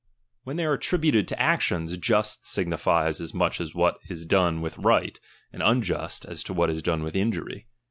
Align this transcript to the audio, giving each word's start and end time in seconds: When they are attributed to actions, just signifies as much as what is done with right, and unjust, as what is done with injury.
When 0.45 0.55
they 0.57 0.65
are 0.65 0.73
attributed 0.73 1.27
to 1.27 1.39
actions, 1.39 1.95
just 1.95 2.43
signifies 2.43 3.21
as 3.21 3.35
much 3.35 3.61
as 3.61 3.75
what 3.75 3.99
is 4.09 4.25
done 4.25 4.59
with 4.59 4.79
right, 4.79 5.19
and 5.53 5.61
unjust, 5.61 6.25
as 6.25 6.43
what 6.49 6.71
is 6.71 6.81
done 6.81 7.03
with 7.03 7.15
injury. 7.15 7.67